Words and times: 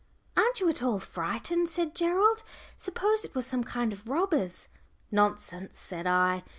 "Aren't 0.35 0.59
you 0.59 0.67
at 0.67 0.81
all 0.81 0.97
frightened?" 0.97 1.69
said 1.69 1.93
Gerald. 1.93 2.41
"S'pose 2.75 3.23
it 3.23 3.35
was 3.35 3.45
some 3.45 3.63
kind 3.63 3.93
of 3.93 4.07
robbers?" 4.09 4.67
"Nonsense," 5.11 5.77
said 5.77 6.07
I. 6.07 6.43